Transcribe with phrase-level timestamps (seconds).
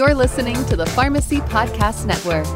[0.00, 2.46] You're listening to the Pharmacy Podcast Network.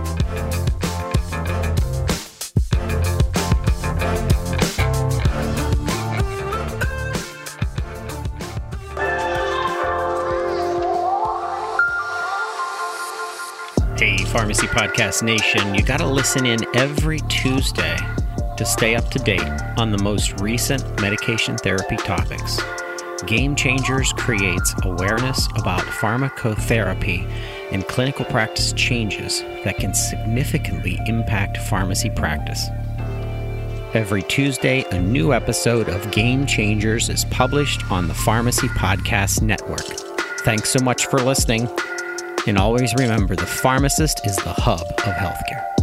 [13.99, 17.99] Hey, Pharmacy Podcast Nation, you got to listen in every Tuesday
[18.57, 19.43] to stay up to date
[19.77, 22.59] on the most recent medication therapy topics.
[23.27, 27.29] Game Changers creates awareness about pharmacotherapy
[27.71, 32.67] and clinical practice changes that can significantly impact pharmacy practice.
[33.95, 39.87] Every Tuesday, a new episode of Game Changers is published on the Pharmacy Podcast Network.
[40.41, 41.69] Thanks so much for listening.
[42.47, 45.74] And always remember the pharmacist is the hub of healthcare.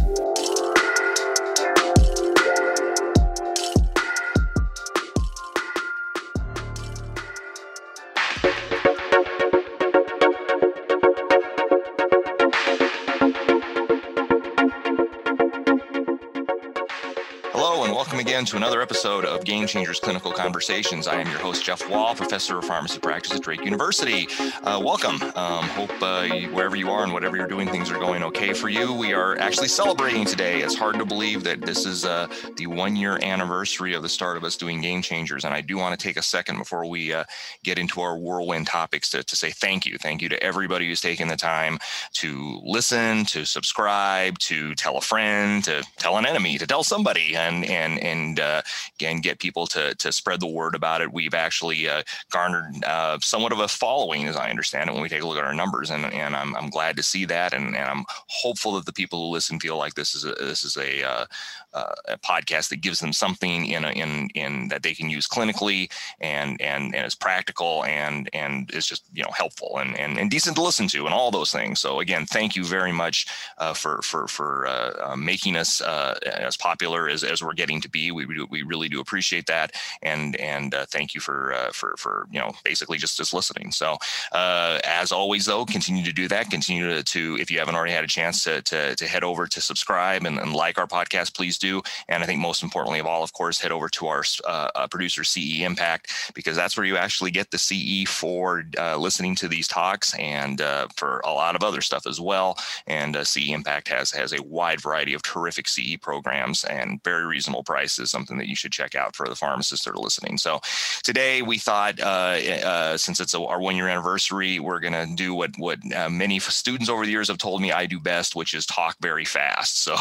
[18.42, 21.06] Again to another episode of Game Changers Clinical Conversations.
[21.06, 24.26] I am your host, Geoff Wall, professor of pharmacy practice at Drake University.
[24.64, 25.22] Uh, welcome.
[25.36, 28.68] Um, hope uh, wherever you are and whatever you're doing, things are going okay for
[28.68, 28.92] you.
[28.92, 30.60] We are actually celebrating today.
[30.60, 32.26] It's hard to believe that this is uh,
[32.56, 35.44] the one year anniversary of the start of us doing Game Changers.
[35.44, 37.22] And I do want to take a second before we uh,
[37.62, 39.98] get into our whirlwind topics to, to say thank you.
[39.98, 41.78] Thank you to everybody who's taken the time
[42.14, 47.36] to listen, to subscribe, to tell a friend, to tell an enemy, to tell somebody.
[47.36, 48.62] And and and and uh,
[49.00, 51.12] and get people to to spread the word about it.
[51.12, 55.08] We've actually uh, garnered uh, somewhat of a following, as I understand it, when we
[55.08, 57.76] take a look at our numbers, and and I'm, I'm glad to see that, and,
[57.76, 60.76] and I'm hopeful that the people who listen feel like this is a, this is
[60.76, 61.26] a
[61.74, 65.26] uh, a podcast that gives them something in a, in in that they can use
[65.26, 70.18] clinically and and and is practical and and is just you know helpful and and,
[70.18, 71.80] and decent to listen to and all those things.
[71.80, 73.26] So again, thank you very much
[73.58, 77.80] uh, for for for uh, uh making us uh, as popular as, as we're getting
[77.80, 78.10] to be.
[78.10, 82.26] We do, we really do appreciate that and and uh, thank you for for for
[82.30, 83.72] you know basically just just listening.
[83.72, 83.98] So
[84.32, 86.50] as always though, continue to do that.
[86.50, 89.46] Continue to, to if you haven't already had a chance to to, to head over
[89.46, 91.80] to subscribe and, and like our podcast, please do.
[92.08, 94.86] And I think most importantly of all, of course, head over to our uh, uh
[94.88, 99.48] producer CE Impact because that's where you actually get the CE for uh, listening to
[99.48, 102.58] these talks and uh, for a lot of other stuff as well.
[102.86, 107.24] And uh, CE Impact has has a wide variety of terrific CE programs and very
[107.24, 108.10] reasonable prices.
[108.10, 110.38] Something that you should check out for the pharmacists that are listening.
[110.38, 110.60] So
[111.02, 115.52] today we thought, uh, since it's our one year anniversary, we're going to do what
[115.58, 115.78] what
[116.10, 119.24] many students over the years have told me I do best, which is talk very
[119.24, 119.86] fast.
[119.92, 119.96] So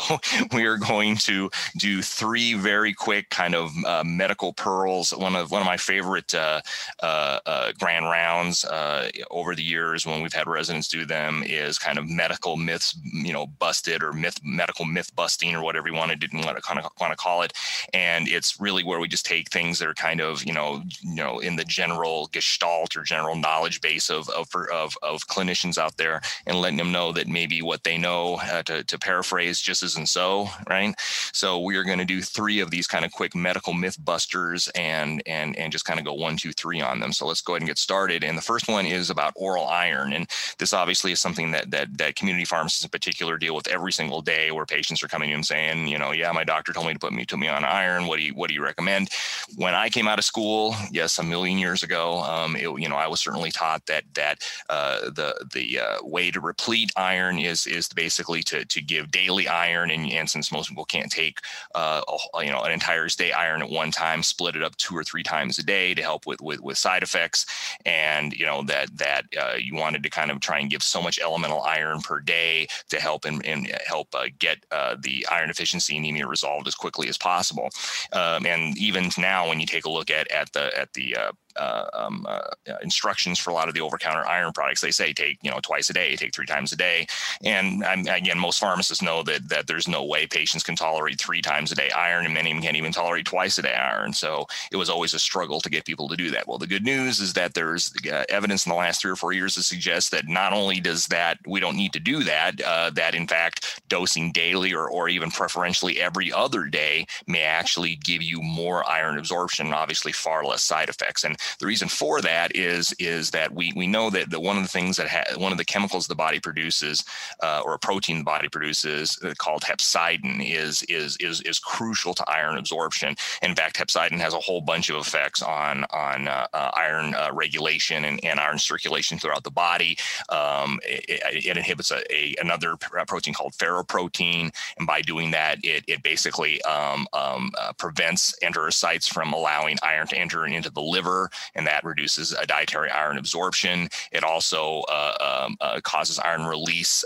[0.54, 5.12] we are going to do three very quick kind of uh, medical pearls.
[5.12, 6.62] One of one of my favorite uh,
[7.02, 11.78] uh, uh grand rounds uh, over the years when we've had residents do them is
[11.78, 15.94] kind of medical myths, you know, busted or myth medical myth busting or whatever you
[15.94, 17.54] want to didn't want to kind of want to call it.
[17.94, 21.16] And it's really where we just take things that are kind of you know you
[21.16, 25.98] know in the general gestalt or general knowledge base of of of, of clinicians out
[25.98, 29.84] there and letting them know that maybe what they know uh, to, to paraphrase just
[29.84, 30.96] isn't so right.
[31.42, 34.68] So we are going to do three of these kind of quick medical myth busters
[34.76, 37.12] and and and just kind of go one, two, three on them.
[37.12, 38.24] So let's go ahead and get started.
[38.24, 40.30] And the first one is about oral iron, and
[40.60, 44.22] this obviously is something that that that community pharmacists in particular deal with every single
[44.22, 47.00] day, where patients are coming in saying, you know, yeah, my doctor told me to
[47.00, 48.06] put me to me on iron.
[48.06, 49.10] What do you what do you recommend?
[49.56, 52.98] When I came out of school, yes, a million years ago, um, it, you know,
[52.98, 57.66] I was certainly taught that that uh, the the uh, way to replete iron is
[57.66, 61.31] is basically to to give daily iron, and, and since most people can't take
[61.76, 62.02] uh,
[62.36, 65.04] a, you know an entire day iron at one time, split it up two or
[65.04, 67.46] three times a day to help with with, with side effects,
[67.86, 71.02] and you know that that uh, you wanted to kind of try and give so
[71.02, 75.48] much elemental iron per day to help and, and help uh, get uh, the iron
[75.48, 77.70] deficiency anemia resolved as quickly as possible.
[78.14, 81.16] Um, and even now, when you take a look at at the at the
[81.58, 82.40] uh, um, uh,
[82.82, 84.82] instructions for a lot of the over-counter iron products.
[84.82, 87.08] They say take you know twice a day, take three times a day,
[87.44, 91.42] and um, again, most pharmacists know that that there's no way patients can tolerate three
[91.42, 94.14] times a day iron, and many can't even tolerate twice a day iron.
[94.14, 96.48] So it was always a struggle to get people to do that.
[96.48, 99.34] Well, the good news is that there's uh, evidence in the last three or four
[99.34, 102.90] years to suggest that not only does that we don't need to do that, uh,
[102.92, 108.22] that in fact dosing daily or or even preferentially every other day may actually give
[108.22, 111.24] you more iron absorption, and obviously far less side effects.
[111.24, 114.64] And the reason for that is is that we we know that the, one of
[114.64, 117.04] the things that ha- one of the chemicals the body produces
[117.42, 122.14] uh, or a protein the body produces uh, called hepcidin is is is is crucial
[122.14, 123.16] to iron absorption.
[123.42, 127.30] In fact, hepcidin has a whole bunch of effects on on uh, uh, iron uh,
[127.34, 129.98] regulation and, and iron circulation throughout the body.
[130.30, 131.06] Um, it,
[131.46, 136.62] it, inhibits a, a, another protein called ferroportin, and by doing that, it it basically
[136.64, 141.84] um, um, uh, prevents enterocytes from allowing iron to enter into the liver, and that
[141.84, 143.88] reduces dietary iron absorption.
[144.12, 147.04] It also uh, um, uh, causes iron release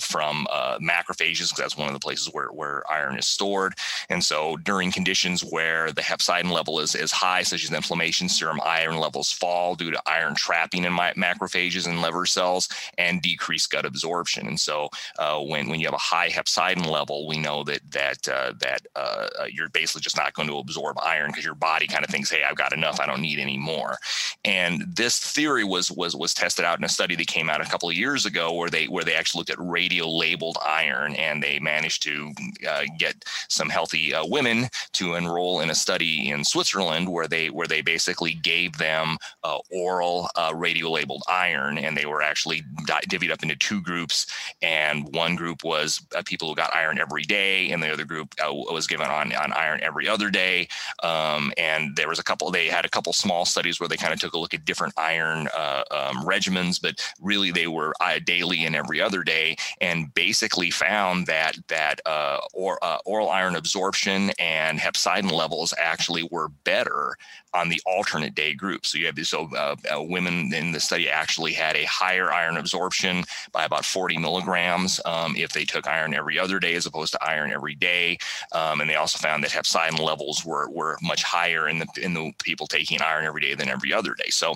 [0.00, 0.46] from
[0.80, 3.74] macrophages because that's one of the places where, where iron is stored.
[4.08, 8.60] And so during conditions where the hepcidin level is, is high, such as inflammation, serum
[8.64, 12.68] iron levels fall due to iron trapping in my macrophages and liver cells
[12.98, 14.46] and decreased gut absorption.
[14.46, 18.28] And so uh, when, when you have a high hepcidin level, we know that that
[18.28, 21.86] uh, that uh, uh you're basically just not going to absorb iron because your body
[21.86, 23.98] kind of thinks, hey, I've got enough, I don't need any more.
[24.44, 27.68] And this theory was was was tested out in a study that came out a
[27.68, 31.42] couple of years ago where they where they actually looked at radio labeled iron and
[31.42, 32.32] they managed to
[32.68, 37.50] uh, get some healthy uh, women to enroll in a study in Switzerland where they
[37.50, 42.62] where they basically gave them uh, oral uh, radio labeled iron and they were actually
[42.86, 44.26] divvied up into two groups
[44.62, 48.34] and one group was uh, people who got iron every day and the other group
[48.42, 50.68] uh, was given on on iron every other day
[51.02, 54.12] um, and there was a couple they had a couple small studies where they kind
[54.12, 55.48] of took a look at different iron
[55.90, 57.92] um, regimens but really they were
[58.24, 63.56] daily and every other day and basically found that that uh, or, uh, oral iron
[63.56, 67.16] absorption and hepcidin levels actually were better
[67.54, 68.84] on the alternate day group.
[68.84, 72.32] So you have these so uh, uh, women in the study actually had a higher
[72.32, 76.86] iron absorption by about 40 milligrams um, if they took iron every other day as
[76.86, 78.18] opposed to iron every day.
[78.52, 82.14] Um, and they also found that hepcidin levels were were much higher in the in
[82.14, 84.30] the people taking iron every day than every other day.
[84.30, 84.54] So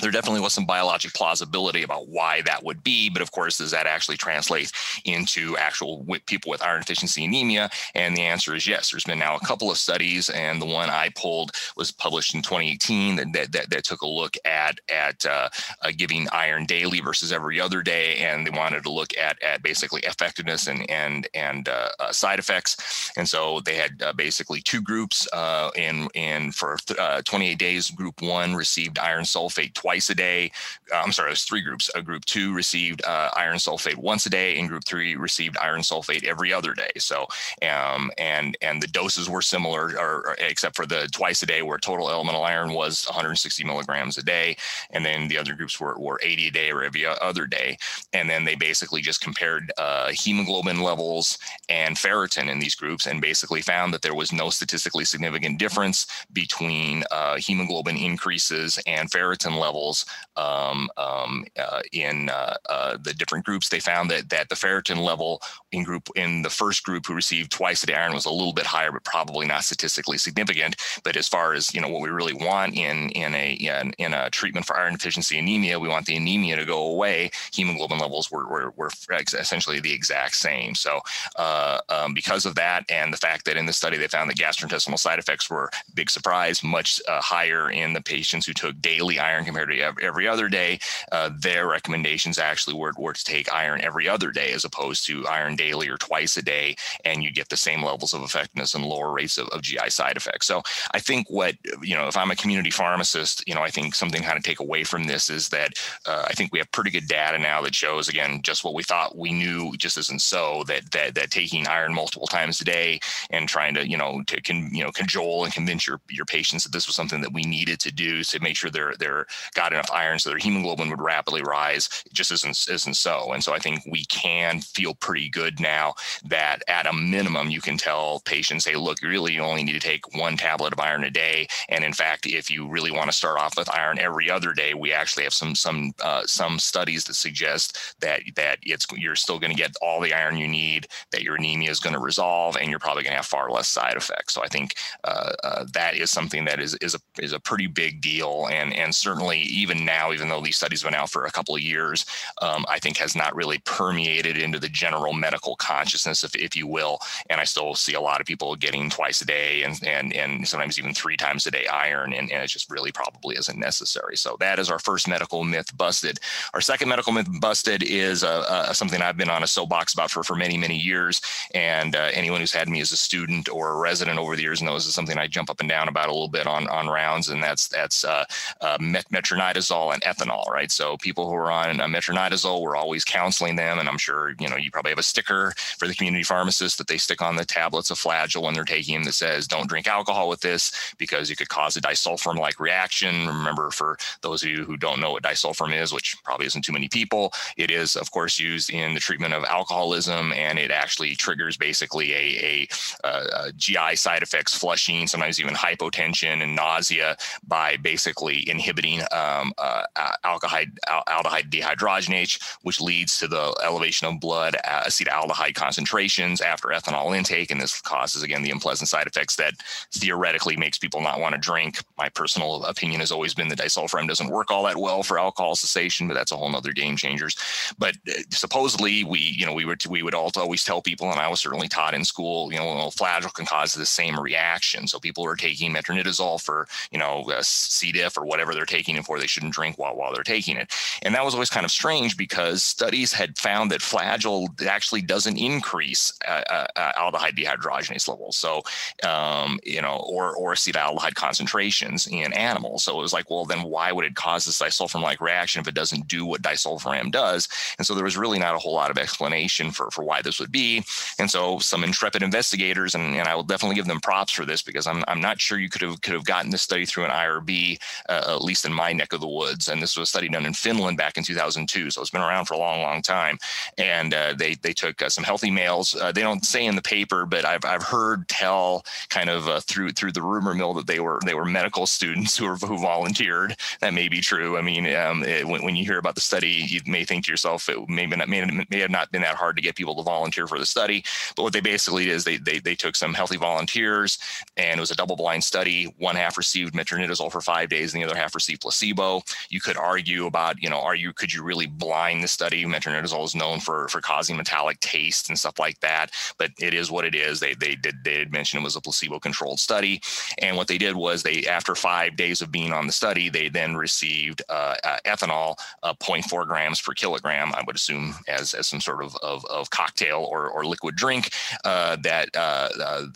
[0.00, 3.70] there definitely was some biologic plausibility about why that would be, but of course, does
[3.72, 4.72] that actually translate
[5.04, 7.70] into actual people with iron deficiency anemia?
[7.94, 8.90] And the answer is yes.
[8.90, 12.42] There's been now a couple of studies, and the one I pulled was published in
[12.42, 15.48] 2018 that that, that, took a look at at uh,
[15.82, 19.62] uh, giving iron daily versus every other day, and they wanted to look at at
[19.62, 23.10] basically effectiveness and and and uh, uh side effects.
[23.16, 26.78] And so they had uh, basically two groups uh, in in for
[27.24, 27.90] 28 days.
[27.90, 30.50] Group one received iron sulfate twice a day.
[30.92, 31.90] Uh, I'm sorry, there's three groups.
[32.04, 36.24] Group two received uh, iron sulfate once a day, and group three received iron sulfate
[36.24, 36.90] every other day.
[36.98, 37.26] So,
[37.68, 41.62] um, and and the doses were similar, or, or, except for the twice a day,
[41.62, 44.56] where total elemental iron was 160 milligrams a day,
[44.90, 47.76] and then the other groups were, were 80 a day or every other day.
[48.12, 51.38] And then they basically just compared uh, hemoglobin levels
[51.68, 56.06] and ferritin in these groups, and basically found that there was no statistically significant difference
[56.32, 60.04] between uh, hemoglobin increases and ferritin levels levels
[60.36, 63.68] um, um, uh, in uh, uh, the different groups.
[63.68, 65.40] They found that that the ferritin level
[65.72, 68.66] in group in the first group who received twice day iron was a little bit
[68.66, 70.76] higher, but probably not statistically significant.
[71.04, 74.14] But as far as you know, what we really want in in a in, in
[74.14, 77.30] a treatment for iron deficiency anemia, we want the anemia to go away.
[77.52, 78.90] Hemoglobin levels were were, were
[79.34, 80.74] essentially the exact same.
[80.74, 81.00] So
[81.36, 84.36] uh, um, because of that, and the fact that in the study they found that
[84.36, 89.18] gastrointestinal side effects were big surprise, much uh, higher in the patients who took daily
[89.18, 90.78] iron compared to every other day,
[91.10, 95.26] uh, their recommendations actually were, were to take iron every other day as opposed to
[95.26, 98.84] iron daily or twice a day, and you get the same levels of effectiveness and
[98.84, 100.46] lower rates of, of GI side effects.
[100.46, 100.62] So
[100.92, 104.22] I think what, you know, if I'm a community pharmacist, you know, I think something
[104.22, 105.74] kind of take away from this is that
[106.06, 108.82] uh, I think we have pretty good data now that shows, again, just what we
[108.82, 113.00] thought we knew just isn't so, that, that, that taking iron multiple times a day
[113.30, 116.64] and trying to, you know, to can, you know, cajole and convince your, your patients
[116.64, 119.72] that this was something that we needed to do to make sure they're, they're got
[119.72, 121.88] enough iron so their hemoglobin would rapidly rise.
[122.06, 123.32] It just isn't isn't so.
[123.32, 125.94] And so I think we can feel pretty good now
[126.24, 129.80] that at a minimum you can tell patients, hey, look, you really only need to
[129.80, 131.46] take one tablet of iron a day.
[131.68, 134.74] And in fact, if you really want to start off with iron every other day,
[134.74, 139.38] we actually have some some uh, some studies that suggest that that it's you're still
[139.38, 142.56] going to get all the iron you need, that your anemia is going to resolve,
[142.56, 144.34] and you're probably going to have far less side effects.
[144.34, 147.66] So I think uh, uh, that is something that is is a is a pretty
[147.66, 151.24] big deal, and and certainly even now, even though these studies have been out for
[151.24, 152.04] a couple of years,
[152.40, 156.66] um, I think has not really permeated into the general medical consciousness, if, if you
[156.66, 156.98] will.
[157.30, 160.46] And I still see a lot of people getting twice a day and and and
[160.46, 164.16] sometimes even three times a day iron, and, and it just really probably isn't necessary.
[164.16, 166.20] So that is our first medical myth busted.
[166.54, 170.10] Our second medical myth busted is uh, uh, something I've been on a soapbox about
[170.10, 171.20] for for many many years,
[171.54, 174.62] and uh, anyone who's had me as a student or a resident over the years
[174.62, 177.28] knows is something I jump up and down about a little bit on on rounds,
[177.28, 178.24] and that's that's uh,
[178.60, 180.70] uh, met- metronidazole and ethanol, right?
[180.70, 184.48] So people who are on uh, metronidazole, we're always counseling them, and I'm sure you
[184.48, 187.44] know you probably have a sticker for the community pharmacist that they stick on the
[187.44, 191.30] tablets of Flagyl when they're taking them that says don't drink alcohol with this because
[191.30, 193.26] you could cause a disulfiram-like reaction.
[193.26, 196.72] Remember, for those of you who don't know what disulfiram is, which probably isn't too
[196.72, 201.14] many people, it is of course used in the treatment of alcoholism, and it actually
[201.14, 202.68] triggers basically a,
[203.04, 203.08] a,
[203.46, 209.82] a GI side effects, flushing, sometimes even hypotension and nausea by basically inhibiting um, uh,
[210.24, 217.50] aldehyde, aldehyde dehydrogenase, which leads to the elevation of blood acetaldehyde concentrations after ethanol intake.
[217.50, 219.54] And this causes, again, the unpleasant side effects that
[219.92, 221.78] theoretically makes people not want to drink.
[221.96, 225.54] My personal opinion has always been that disulfiram doesn't work all that well for alcohol
[225.54, 227.36] cessation, but that's a whole nother game changers.
[227.78, 231.28] But uh, supposedly we, you know, we would, we would always tell people, and I
[231.28, 234.86] was certainly taught in school, you know, Flagyl can cause the same reaction.
[234.86, 237.92] So people are taking metronidazole for, you know, C.
[237.92, 240.72] diff or whatever they're taking it for, they shouldn't drink while, while they're taking it.
[241.02, 245.36] And that was always kind of strange because studies had found that Flagyl actually doesn't
[245.36, 248.36] increase uh, uh, uh, aldehyde dehydrogenase levels.
[248.36, 248.62] So,
[249.06, 252.84] um, you know, or, or acetaldehyde concentrations in animals.
[252.84, 255.74] So it was like, well, then why would it cause this disulfiram-like reaction if it
[255.74, 257.48] doesn't do what disulfiram does?
[257.78, 260.40] And so there was really not a whole lot of explanation for, for why this
[260.40, 260.84] would be.
[261.18, 264.62] And so some intrepid investigators, and, and I will definitely give them props for this
[264.62, 267.10] because I'm, I'm not sure you could have could have gotten this study through an
[267.10, 269.68] IRB, uh, at least in my neck of the woods.
[269.68, 272.46] And this was a study done in Finland back in 2002, so it's been around
[272.46, 273.38] for a long, long time.
[273.78, 275.94] And uh, they they took uh, some healthy males.
[275.94, 279.60] Uh, they don't say in the paper, but I've, I've heard tell kind of uh,
[279.60, 282.78] through through the rumor mill that they were they were medical students who were, who
[282.78, 283.56] volunteered.
[283.80, 284.56] That may be true.
[284.56, 287.30] I mean, um, it, when, when you hear about the study, you may think to
[287.30, 290.02] yourself it may, not, may, may have not been that hard to get people to
[290.02, 291.04] volunteer for the study.
[291.36, 294.18] But what they basically did is they they, they took some healthy volunteers
[294.56, 295.84] and it was a double blind study.
[295.98, 298.81] One half received metronidazole for five days, and the other half received placebo.
[298.82, 302.64] You could argue about, you know, are you could you really blind the study?
[302.64, 306.90] Metronidazole is known for for causing metallic taste and stuff like that, but it is
[306.90, 307.40] what it is.
[307.40, 310.00] They they did they did mention it was a placebo controlled study,
[310.38, 313.48] and what they did was they after five days of being on the study, they
[313.48, 317.52] then received uh, uh, ethanol, uh, 0.4 grams per kilogram.
[317.54, 321.30] I would assume as as some sort of of, of cocktail or or liquid drink
[321.64, 322.68] uh, that uh,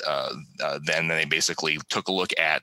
[0.07, 2.63] uh, then they basically took a look at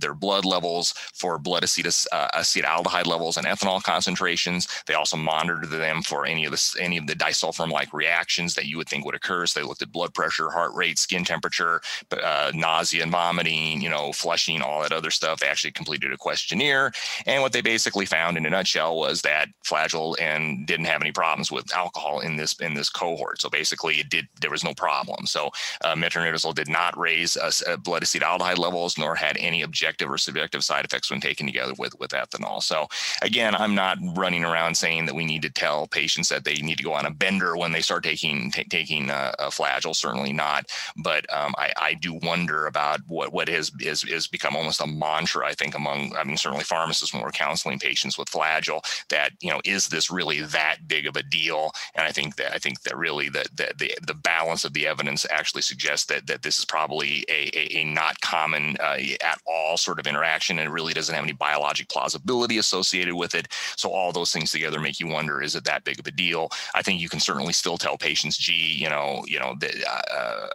[0.00, 4.68] their blood levels for blood acetus, acetaldehyde levels and ethanol concentrations.
[4.86, 8.76] They also monitored them for any of the any of the disulfiram-like reactions that you
[8.76, 9.46] would think would occur.
[9.46, 13.90] So they looked at blood pressure, heart rate, skin temperature, uh, nausea and vomiting, you
[13.90, 15.40] know, flushing, all that other stuff.
[15.40, 16.92] They actually completed a questionnaire,
[17.26, 21.12] and what they basically found in a nutshell was that Flagyl and didn't have any
[21.12, 23.40] problems with alcohol in this in this cohort.
[23.40, 25.26] So basically, it did there was no problem.
[25.26, 25.50] So
[25.84, 30.18] uh, metronidazole did not raise uh, uh blood acetaldehyde levels, nor had any objective or
[30.18, 32.62] subjective side effects when taken together with with ethanol.
[32.62, 32.86] So
[33.22, 36.78] again, I'm not running around saying that we need to tell patients that they need
[36.78, 39.94] to go on a bender when they start taking t- taking uh, a Flagyl.
[39.94, 40.66] Certainly not.
[40.96, 44.86] But um, I, I, do wonder about what what has is is become almost a
[44.86, 45.46] mantra.
[45.46, 49.50] I think among I mean certainly pharmacists when we're counseling patients with Flagyl that you
[49.50, 51.72] know is this really that big of a deal?
[51.94, 54.86] And I think that I think that really the the the, the balance of the
[54.86, 59.40] evidence actually suggests that that this is probably a, a, a not common uh, at
[59.46, 62.15] all sort of interaction and it really doesn't have any biologic plausibility
[62.58, 63.48] associated with it.
[63.76, 66.50] So all those things together make you wonder: is it that big of a deal?
[66.74, 70.16] I think you can certainly still tell patients, gee, you know, you know, the, uh,
[70.16, 70.48] uh,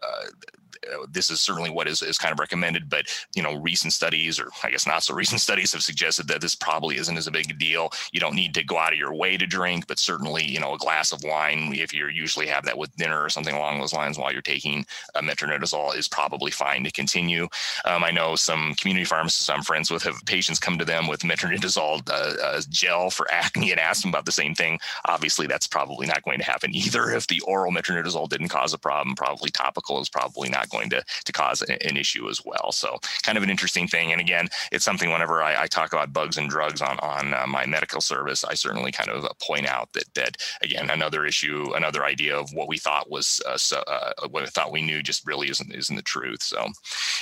[1.10, 4.50] this is certainly what is, is kind of recommended, but you know, recent studies, or
[4.64, 7.58] I guess not so recent studies, have suggested that this probably isn't as a big
[7.58, 7.92] deal.
[8.12, 10.74] You don't need to go out of your way to drink, but certainly, you know,
[10.74, 13.94] a glass of wine, if you usually have that with dinner or something along those
[13.94, 14.86] lines while you're taking
[15.16, 17.48] uh, metronidazole, is probably fine to continue.
[17.86, 21.22] Um, I know some community pharmacists I'm friends with have patients come to them with
[21.22, 24.80] metronidazole uh, uh, gel for acne and ask them about the same thing.
[25.06, 27.12] Obviously, that's probably not going to happen either.
[27.12, 31.04] If the oral metronidazole didn't cause a problem, probably topical is probably not going to
[31.26, 32.72] to cause an issue as well.
[32.72, 34.12] So kind of an interesting thing.
[34.12, 37.46] And again, it's something whenever I, I talk about bugs and drugs on on uh,
[37.48, 42.06] my medical service, I certainly kind of point out that that again another issue, another
[42.06, 45.26] idea of what we thought was uh, so, uh, what I thought we knew just
[45.28, 46.42] really isn't isn't the truth.
[46.42, 46.68] So,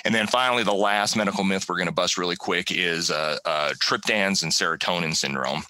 [0.06, 3.38] and then finally, the last medical myth we're going to bust really quick is uh,
[3.46, 5.64] uh, triptans and serotonin syndrome.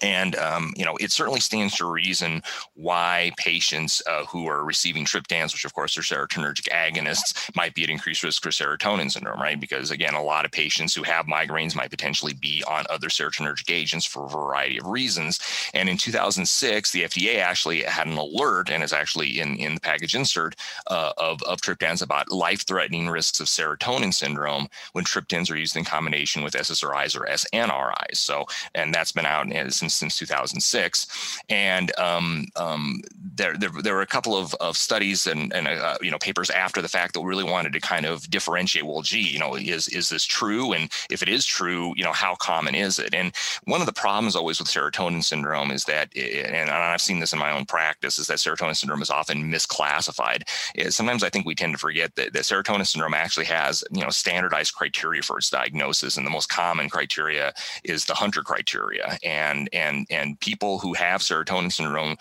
[0.00, 2.42] And um, you know, it certainly stands to reason
[2.74, 7.84] why patients uh, who are receiving triptans, which of course are serotonergic agonists, might be
[7.84, 9.60] at increased risk for serotonin syndrome, right?
[9.60, 13.70] Because again, a lot of patients who have migraines might potentially be on other serotonergic
[13.70, 15.38] agents for a variety of reasons.
[15.74, 19.80] And in 2006, the FDA actually had an alert, and is actually in in the
[19.80, 20.56] package insert
[20.88, 25.84] uh, of of triptans about life-threatening risks of serotonin syndrome when triptans are used in
[25.84, 28.16] combination with SSRIs or SNRIs.
[28.16, 33.00] So, and that's been out as since since 2006, and um, um,
[33.34, 36.50] there, there, there were a couple of, of studies and and uh, you know papers
[36.50, 38.86] after the fact that really wanted to kind of differentiate.
[38.86, 40.72] Well, gee, you know, is is this true?
[40.72, 43.14] And if it is true, you know, how common is it?
[43.14, 43.34] And
[43.64, 47.32] one of the problems always with serotonin syndrome is that, it, and I've seen this
[47.32, 50.42] in my own practice, is that serotonin syndrome is often misclassified.
[50.90, 54.10] Sometimes I think we tend to forget that, that serotonin syndrome actually has you know
[54.10, 57.52] standardized criteria for its diagnosis, and the most common criteria
[57.84, 62.16] is the Hunter criteria, and and and people who have serotonin syndrome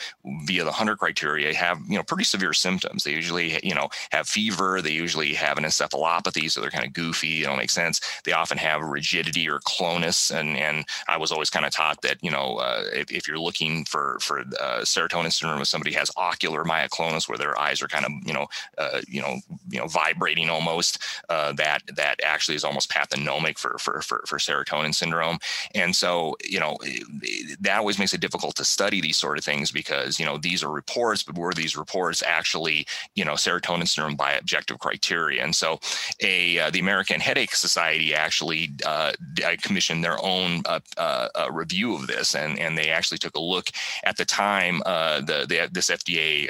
[0.46, 3.04] via the Hunter criteria have you know pretty severe symptoms.
[3.04, 4.82] They usually you know have fever.
[4.82, 7.42] They usually have an encephalopathy, so they're kind of goofy.
[7.42, 8.02] It don't make sense.
[8.24, 12.18] They often have rigidity or clonus, and and I was always kind of taught that
[12.24, 16.12] you know uh, if, if, you're looking for for uh, serotonin syndrome, if somebody has
[16.18, 19.40] ocular myoclonus, where their eyes are kind of you know uh, you know
[19.70, 24.38] you know vibrating almost, uh, that that actually is almost pathognomic for for for, for
[24.38, 25.38] serotonin syndrome.
[25.76, 26.78] And so you know
[27.60, 30.64] that always makes it difficult to study these sort of things because you know these
[30.64, 35.44] are reports, but were these reports actually you know serotonin syndrome by objective criteria?
[35.44, 35.80] And so,
[36.22, 39.12] a uh, the American Headache Society actually uh,
[39.62, 43.40] commissioned their own uh, uh, uh, review of this, and and they actually took a
[43.40, 43.70] look
[44.04, 46.50] at the time uh, the, the this FDA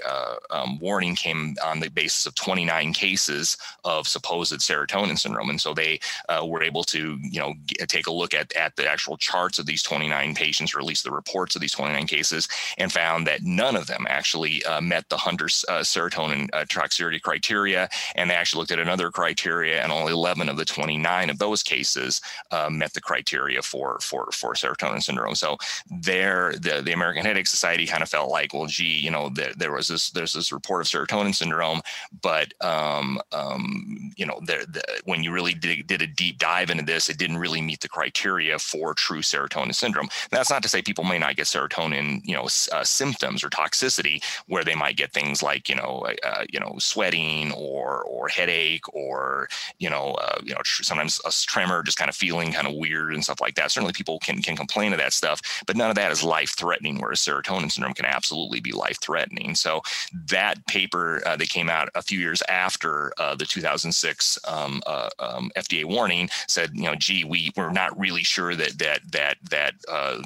[0.49, 5.73] um, warning came on the basis of 29 cases of supposed serotonin syndrome, and so
[5.73, 5.99] they
[6.45, 7.53] were able to you know
[7.87, 11.11] take a look at at the actual charts of these 29 patients, at least the
[11.11, 12.47] reports of these 29 cases
[12.77, 17.21] and found that none of them actually uh, met the Hunter's uh, serotonin uh, toxicity
[17.21, 17.89] criteria.
[18.15, 21.63] And they actually looked at another criteria, and only 11 of the 29 of those
[21.63, 22.21] cases
[22.51, 25.35] uh, met the criteria for for for serotonin syndrome.
[25.35, 25.57] So
[25.89, 29.53] there, the the American Headache Society kind of felt like, well, gee, you know, there,
[29.55, 31.81] there was this there's this report of serotonin syndrome,
[32.21, 36.69] but um, um, you know, there the, when you really did, did a deep dive
[36.69, 40.09] into this, it didn't really meet the criteria for true serotonin syndrome.
[40.29, 44.23] That's not to say people may not get serotonin, you know, uh, symptoms or toxicity,
[44.47, 48.27] where they might get things like, you know, uh, uh, you know, sweating or or
[48.27, 49.47] headache or
[49.79, 52.75] you know, uh, you know, tr- sometimes a tremor, just kind of feeling kind of
[52.75, 53.71] weird and stuff like that.
[53.71, 56.99] Certainly, people can can complain of that stuff, but none of that is life threatening.
[56.99, 59.55] Whereas serotonin syndrome can absolutely be life threatening.
[59.55, 59.81] So
[60.27, 64.81] that paper uh, that came out a few years after uh, the 2006 um,
[65.19, 69.37] um, FDA warning said, you know, gee, we we're not really sure that that that
[69.49, 69.73] that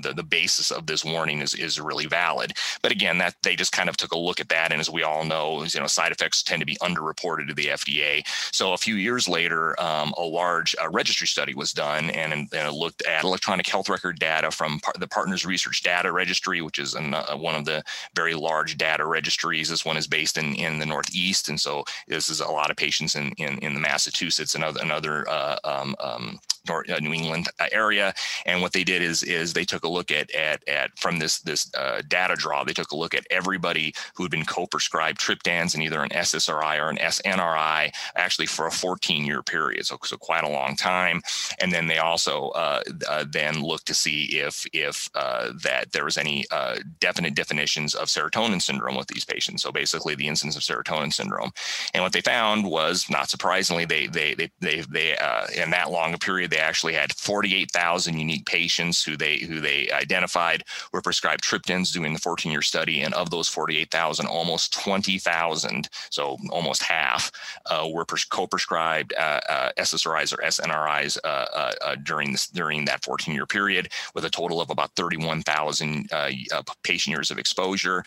[0.02, 2.54] the the basis of this warning is, is really valid.
[2.82, 4.72] But again, that they just kind of took a look at that.
[4.72, 7.68] And as we all know, you know, side effects tend to be underreported to the
[7.68, 8.26] FDA.
[8.54, 12.50] So a few years later, um, a large uh, registry study was done and, and,
[12.52, 16.80] it looked at electronic health record data from par- the Partners Research Data Registry, which
[16.80, 17.84] is an, uh, one of the
[18.16, 19.70] very large data registries.
[19.70, 21.50] This one is based in, in the Northeast.
[21.50, 24.80] And so this is a lot of patients in, in, in the Massachusetts and other,
[24.82, 28.14] and other uh, um, um, North, uh, New England uh, area.
[28.46, 31.40] And what they did is is they took a look at at, at from this
[31.40, 32.64] this uh, data draw.
[32.64, 36.80] They took a look at everybody who had been co-prescribed triptans in either an SSRI
[36.80, 41.22] or an SNRI, actually for a 14 year period, so so quite a long time.
[41.60, 46.06] And then they also uh, uh, then looked to see if if uh, that there
[46.06, 46.46] was any
[47.00, 49.64] definite definitions of serotonin syndrome with these patients.
[49.64, 51.52] So basically, the incidence of serotonin syndrome.
[51.94, 55.12] And what they found was, not surprisingly, they they they they, they
[55.56, 59.92] in that long a period they actually had 48,000 unique patients who they who they
[59.92, 60.64] identified
[60.94, 66.82] were prescribed triptans during the 14-year study, and of those 48,000, almost 20,000, so almost
[66.82, 67.30] half,
[67.66, 72.86] uh, were pres- co-prescribed uh, uh, SSRIs or SNRIs uh, uh, uh, during this during
[72.86, 76.10] that 14-year period, with a total of about 31,000
[76.84, 78.06] patient years of exposure.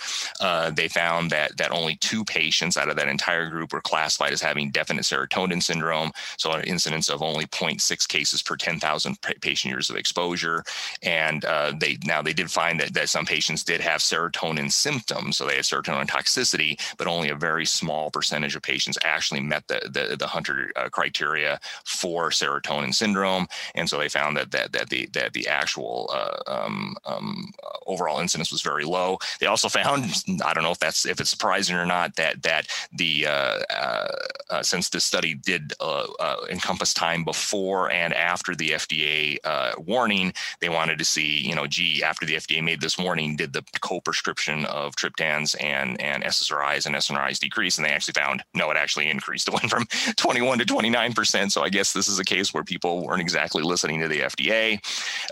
[0.72, 4.40] they found that that only two patients out of that entire group were classified as
[4.40, 9.90] having definite serotonin syndrome, so an incidence of only 0.6 cases per 10,000 patient years
[9.90, 10.64] of exposure.
[11.02, 15.36] And uh, they now they did find that, that some patients did have serotonin symptoms,
[15.36, 19.66] so they had serotonin toxicity, but only a very small percentage of patients actually met
[19.68, 24.72] the the, the Hunter uh, criteria for serotonin syndrome, and so they found that that
[24.72, 27.52] that the that the actual uh, um, um,
[27.86, 29.18] overall incidence was very low.
[29.40, 30.04] They also found
[30.44, 34.08] I don't know if that's if it's surprising or not that that the uh, uh,
[34.50, 36.06] uh since this study did uh,
[36.50, 42.02] encompass time before and after the FDA warning, they wanted to see you know gee
[42.02, 46.94] after the FDA made this warning did the co-prescription of triptans and and SSRIs and
[46.94, 49.48] SNRIs decrease, and they actually found no, it actually increased.
[49.48, 49.86] It went from
[50.16, 51.52] 21 to 29 percent.
[51.52, 54.80] So I guess this is a case where people weren't exactly listening to the FDA.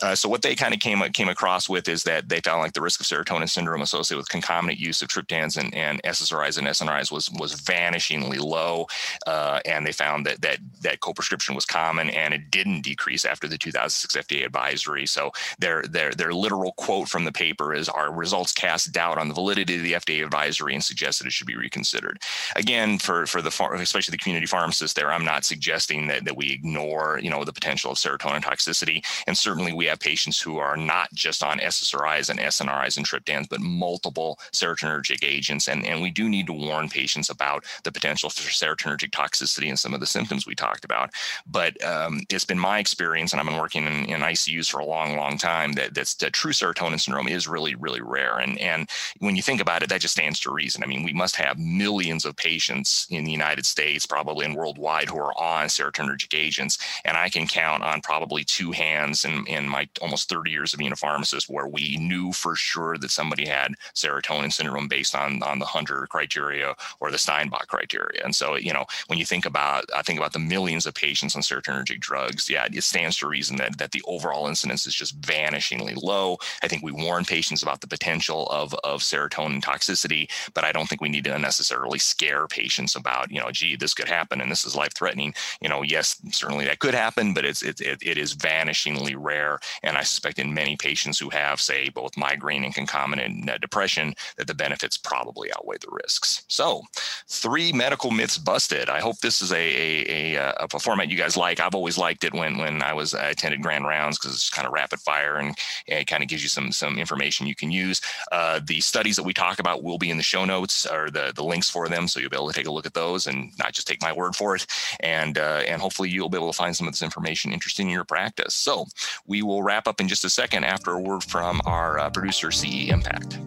[0.03, 2.73] Uh, so what they kind of came came across with is that they found like
[2.73, 6.67] the risk of serotonin syndrome associated with concomitant use of triptans and, and SSRIs and
[6.67, 8.87] SNRIs was was vanishingly low,
[9.27, 13.49] uh, and they found that that that co-prescription was common and it didn't decrease after
[13.49, 15.07] the 2006 FDA advisory.
[15.07, 19.29] So their their their literal quote from the paper is our results cast doubt on
[19.29, 22.21] the validity of the FDA advisory and suggested it should be reconsidered.
[22.55, 26.51] Again, for for the especially the community pharmacists there, I'm not suggesting that that we
[26.53, 30.77] ignore you know the potential of serotonin toxicity, and certainly we have patients who are
[30.77, 36.11] not just on SSRIs and SNRIs and triptans, but multiple serotonergic agents, and and we
[36.11, 40.07] do need to warn patients about the potential for serotonergic toxicity and some of the
[40.07, 41.11] symptoms we talked about.
[41.47, 44.85] But um, it's been my experience, and I've been working in, in ICUs for a
[44.85, 48.39] long, long time, that that's that true serotonin syndrome is really, really rare.
[48.39, 50.83] And and when you think about it, that just stands to reason.
[50.83, 55.09] I mean, we must have millions of patients in the United States, probably and worldwide,
[55.09, 59.69] who are on serotonergic agents, and I can count on probably two hands in, in
[59.69, 63.47] my almost 30 years of being a pharmacist where we knew for sure that somebody
[63.47, 68.23] had serotonin syndrome based on on the Hunter criteria or the Sternbach criteria.
[68.25, 71.37] And so, you know, when you think about I think about the millions of patients
[71.37, 76.01] on serotonergic drugs, it stands to reason that that the overall incidence is just vanishingly
[76.01, 76.39] low.
[76.63, 80.89] I think we warn patients about the potential of of serotonin toxicity, but I don't
[80.89, 84.51] think we need to necessarily scare patients about, you know, gee, this could happen and
[84.51, 85.35] this is life threatening.
[85.61, 89.59] You know, yes, certainly that could happen, but it's it, it, it is vanishingly rare.
[89.83, 94.15] And I suspect in many patients who have, say, both migraine and concomitant uh, depression,
[94.37, 96.45] that the benefits probably outweigh the risks.
[96.49, 96.83] So,
[97.29, 98.89] three medical myths busted.
[98.89, 101.61] I hope this is a a, a, uh, a format you guys like.
[101.61, 104.67] I've always liked it when when I was I attended grand rounds because it's kind
[104.67, 105.57] of rapid fire and
[105.87, 108.01] it kind of gives you some some information you can use.
[108.33, 111.33] Uh, the studies that we talk about will be in the show notes or the
[111.35, 113.53] the links for them, so you'll be able to take a look at those and
[113.59, 114.67] not just take my word for it.
[115.01, 117.93] And uh, and hopefully you'll be able to find some of this information interesting in
[117.93, 118.55] your practice.
[118.55, 118.87] So
[119.27, 122.51] we will wrap up in just a second after a word from our uh, producer,
[122.51, 123.39] CE Impact.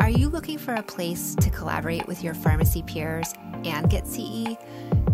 [0.00, 4.56] Are you looking for a place to collaborate with your pharmacy peers and get CE?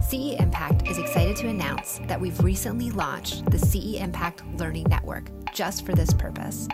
[0.00, 5.30] CE Impact is excited to announce that we've recently launched the CE Impact Learning Network
[5.52, 6.68] just for this purpose.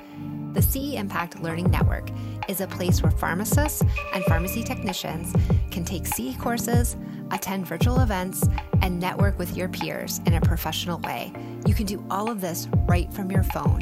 [0.52, 2.10] The CE Impact Learning Network
[2.48, 5.32] is a place where pharmacists and pharmacy technicians
[5.70, 6.96] can take CE courses,
[7.30, 8.48] attend virtual events,
[8.82, 11.32] and network with your peers in a professional way.
[11.66, 13.80] You can do all of this right from your phone.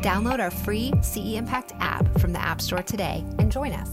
[0.00, 3.90] Download our free CE Impact app from the App Store today and join us.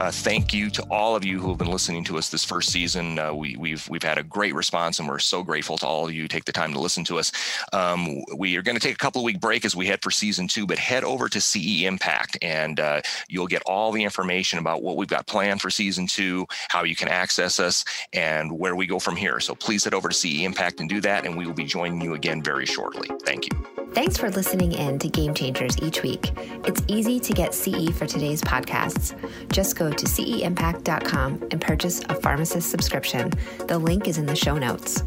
[0.00, 2.70] Uh, thank you to all of you who have been listening to us this first
[2.70, 3.18] season.
[3.18, 6.06] Uh, we, have we've, we've had a great response, and we're so grateful to all
[6.06, 7.30] of you take the time to listen to us.
[7.74, 10.10] Um, we are going to take a couple of week break as we head for
[10.10, 14.58] season two, but head over to CE Impact, and uh, you'll get all the information
[14.58, 17.84] about what we've got planned for season two, how you can access us,
[18.14, 19.38] and where we go from here.
[19.38, 22.00] So please head over to CE Impact and do that, and we will be joining
[22.00, 23.10] you again very shortly.
[23.26, 23.79] Thank you.
[23.92, 26.30] Thanks for listening in to Game Changers each week.
[26.64, 29.14] It's easy to get CE for today's podcasts.
[29.50, 33.32] Just go to ceimpact.com and purchase a pharmacist subscription.
[33.66, 35.02] The link is in the show notes.